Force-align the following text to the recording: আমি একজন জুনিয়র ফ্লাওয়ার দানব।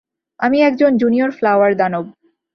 আমি 0.39 0.57
একজন 0.61 0.91
জুনিয়র 0.97 1.31
ফ্লাওয়ার 1.31 1.71
দানব। 1.75 2.05